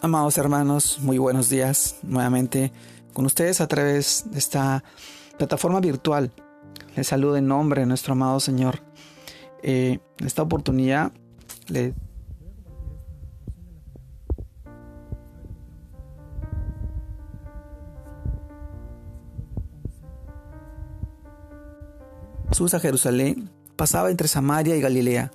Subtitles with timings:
[0.00, 2.70] Amados hermanos, muy buenos días nuevamente
[3.12, 4.84] con ustedes a través de esta
[5.38, 6.30] plataforma virtual.
[6.94, 8.80] Les saludo en nombre de nuestro amado Señor.
[9.60, 11.10] Eh, en esta oportunidad
[22.50, 25.32] Jesús a Jerusalén pasaba entre Samaria y Galilea,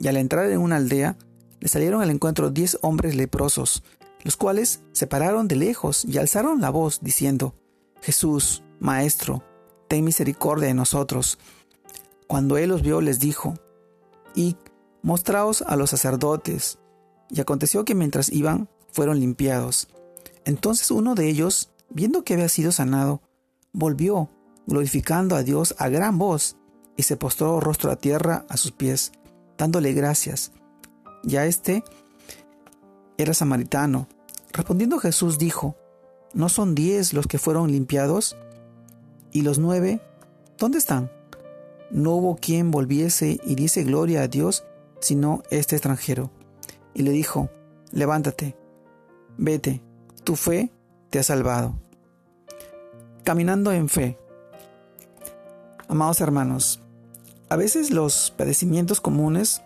[0.00, 1.16] y al entrar en una aldea,
[1.62, 3.84] le salieron al encuentro diez hombres leprosos,
[4.24, 7.54] los cuales se pararon de lejos y alzaron la voz, diciendo,
[8.00, 9.44] Jesús, Maestro,
[9.86, 11.38] ten misericordia de nosotros.
[12.26, 13.54] Cuando él los vio, les dijo,
[14.34, 14.56] y
[15.02, 16.80] mostraos a los sacerdotes.
[17.30, 19.86] Y aconteció que mientras iban, fueron limpiados.
[20.44, 23.22] Entonces uno de ellos, viendo que había sido sanado,
[23.72, 24.30] volvió,
[24.66, 26.56] glorificando a Dios a gran voz,
[26.96, 29.12] y se postró rostro a tierra a sus pies,
[29.56, 30.50] dándole gracias.
[31.22, 31.84] Ya este
[33.16, 34.08] era samaritano.
[34.52, 35.76] Respondiendo Jesús dijo,
[36.34, 38.36] ¿no son diez los que fueron limpiados?
[39.30, 40.00] ¿Y los nueve?
[40.58, 41.10] ¿Dónde están?
[41.90, 44.64] No hubo quien volviese y diese gloria a Dios,
[45.00, 46.30] sino este extranjero.
[46.94, 47.50] Y le dijo,
[47.92, 48.56] levántate,
[49.38, 49.82] vete,
[50.24, 50.70] tu fe
[51.10, 51.74] te ha salvado.
[53.24, 54.18] Caminando en fe.
[55.88, 56.80] Amados hermanos,
[57.48, 59.62] a veces los padecimientos comunes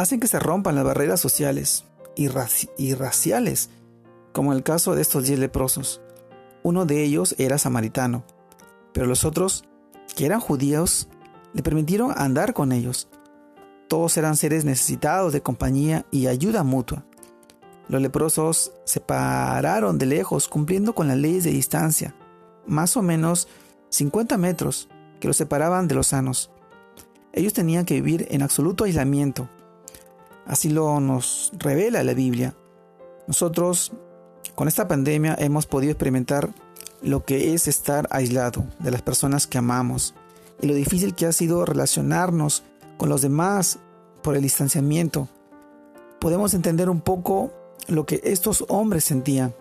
[0.00, 1.84] hacen que se rompan las barreras sociales
[2.16, 3.68] y, raciales,
[4.32, 6.00] como el caso de estos diez leprosos.
[6.62, 8.24] Uno de ellos era samaritano,
[8.92, 9.64] pero los otros,
[10.16, 11.08] que eran judíos,
[11.52, 13.08] le permitieron andar con ellos.
[13.88, 17.04] Todos eran seres necesitados de compañía y ayuda mutua.
[17.88, 22.14] Los leprosos se pararon de lejos cumpliendo con las leyes de distancia,
[22.66, 23.48] más o menos
[23.90, 24.88] 50 metros
[25.20, 26.50] que los separaban de los sanos.
[27.32, 29.48] Ellos tenían que vivir en absoluto aislamiento,
[30.50, 32.56] Así lo nos revela la Biblia.
[33.28, 33.92] Nosotros
[34.56, 36.50] con esta pandemia hemos podido experimentar
[37.02, 40.12] lo que es estar aislado de las personas que amamos
[40.60, 42.64] y lo difícil que ha sido relacionarnos
[42.96, 43.78] con los demás
[44.24, 45.28] por el distanciamiento.
[46.18, 47.52] Podemos entender un poco
[47.86, 49.54] lo que estos hombres sentían.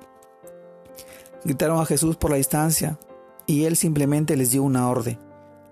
[1.44, 2.98] Gritaron a Jesús por la distancia
[3.46, 5.20] y él simplemente les dio una orden.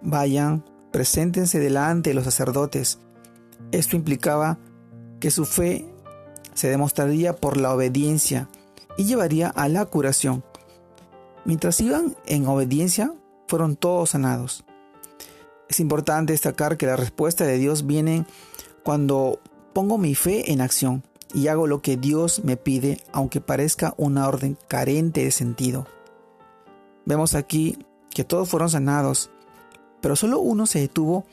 [0.03, 2.99] Vayan, preséntense delante de los sacerdotes.
[3.71, 4.59] Esto implicaba
[5.19, 5.85] que su fe
[6.53, 8.49] se demostraría por la obediencia
[8.97, 10.43] y llevaría a la curación.
[11.45, 13.13] Mientras iban en obediencia,
[13.47, 14.65] fueron todos sanados.
[15.69, 18.25] Es importante destacar que la respuesta de Dios viene
[18.83, 19.39] cuando
[19.73, 24.27] pongo mi fe en acción y hago lo que Dios me pide, aunque parezca una
[24.27, 25.85] orden carente de sentido.
[27.05, 27.77] Vemos aquí
[28.09, 29.29] que todos fueron sanados,
[30.01, 31.25] pero solo uno se detuvo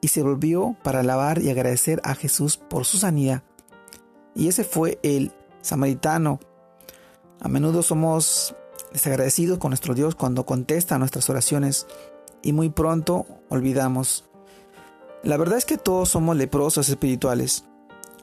[0.00, 3.42] y se volvió para alabar y agradecer a Jesús por su sanidad.
[4.34, 6.40] Y ese fue el samaritano.
[7.40, 8.54] A menudo somos
[8.92, 11.86] desagradecidos con nuestro Dios cuando contesta nuestras oraciones
[12.42, 14.24] y muy pronto olvidamos.
[15.22, 17.64] La verdad es que todos somos leprosos espirituales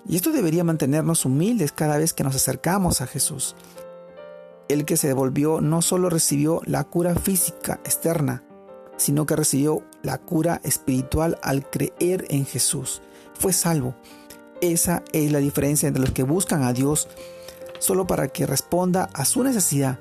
[0.07, 3.55] y esto debería mantenernos humildes cada vez que nos acercamos a Jesús.
[4.67, 8.43] El que se devolvió no solo recibió la cura física externa,
[8.97, 13.01] sino que recibió la cura espiritual al creer en Jesús.
[13.33, 13.95] Fue salvo.
[14.61, 17.07] Esa es la diferencia entre los que buscan a Dios
[17.79, 19.99] solo para que responda a su necesidad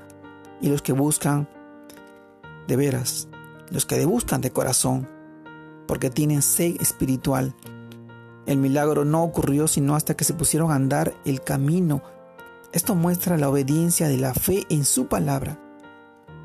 [0.61, 1.49] y los que buscan
[2.67, 3.29] de veras,
[3.71, 5.09] los que buscan de corazón,
[5.87, 7.55] porque tienen sed espiritual.
[8.47, 12.03] El milagro no ocurrió sino hasta que se pusieron a andar el camino.
[12.73, 15.61] Esto muestra la obediencia de la fe en su palabra.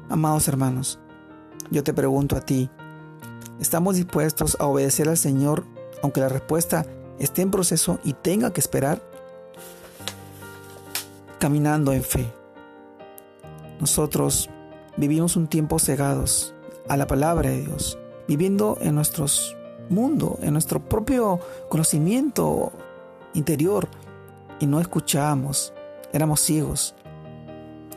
[0.09, 0.99] Amados hermanos,
[1.71, 2.69] yo te pregunto a ti,
[3.59, 5.63] ¿estamos dispuestos a obedecer al Señor
[6.03, 6.85] aunque la respuesta
[7.17, 9.01] esté en proceso y tenga que esperar?
[11.39, 12.31] Caminando en fe.
[13.79, 14.49] Nosotros
[14.97, 16.53] vivimos un tiempo cegados
[16.89, 19.25] a la palabra de Dios, viviendo en nuestro
[19.89, 21.39] mundo, en nuestro propio
[21.69, 22.73] conocimiento
[23.33, 23.87] interior
[24.59, 25.73] y no escuchábamos,
[26.11, 26.95] éramos ciegos.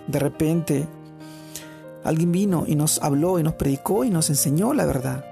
[0.07, 0.87] De repente
[2.05, 5.25] Alguien vino y nos habló y nos predicó y nos enseñó la verdad.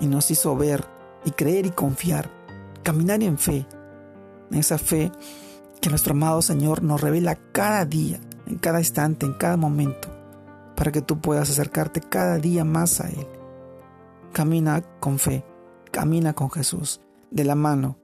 [0.00, 0.84] Y nos hizo ver
[1.24, 2.28] y creer y confiar,
[2.82, 3.64] caminar en fe,
[4.50, 5.12] en esa fe
[5.80, 10.08] que nuestro amado Señor nos revela cada día, en cada instante, en cada momento,
[10.74, 13.26] para que tú puedas acercarte cada día más a Él.
[14.32, 15.44] Camina con fe,
[15.92, 17.00] camina con Jesús,
[17.30, 17.98] de la mano,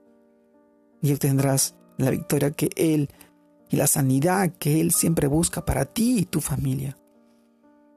[1.01, 3.09] y obtendrás la victoria que Él
[3.69, 6.97] y la sanidad que Él siempre busca para ti y tu familia.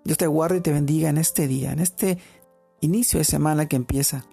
[0.04, 2.18] Dios te guarde y te bendiga en este día, en este
[2.80, 4.24] inicio de semana que empieza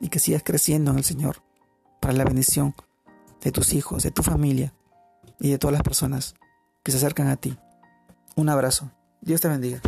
[0.00, 1.42] y que sigas creciendo en el Señor
[2.00, 2.74] para la bendición
[3.42, 4.72] de tus hijos, de tu familia
[5.40, 6.34] y de todas las personas
[6.82, 7.58] que se acercan a ti.
[8.36, 8.90] Un abrazo.
[9.20, 9.80] Dios te bendiga.